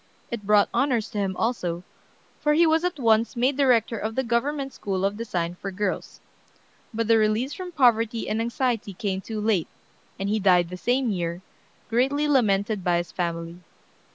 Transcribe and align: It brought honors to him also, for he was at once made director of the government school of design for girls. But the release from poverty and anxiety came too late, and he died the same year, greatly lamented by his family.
It 0.31 0.47
brought 0.47 0.67
honors 0.73 1.11
to 1.11 1.19
him 1.19 1.37
also, 1.37 1.83
for 2.39 2.53
he 2.53 2.65
was 2.65 2.83
at 2.83 2.97
once 2.97 3.35
made 3.35 3.55
director 3.55 3.99
of 3.99 4.15
the 4.15 4.23
government 4.23 4.73
school 4.73 5.05
of 5.05 5.15
design 5.15 5.53
for 5.61 5.69
girls. 5.69 6.19
But 6.91 7.07
the 7.07 7.19
release 7.19 7.53
from 7.53 7.71
poverty 7.71 8.27
and 8.27 8.41
anxiety 8.41 8.95
came 8.95 9.21
too 9.21 9.39
late, 9.39 9.67
and 10.19 10.27
he 10.27 10.39
died 10.39 10.69
the 10.69 10.75
same 10.75 11.11
year, 11.11 11.43
greatly 11.87 12.27
lamented 12.27 12.83
by 12.83 12.97
his 12.97 13.11
family. 13.11 13.59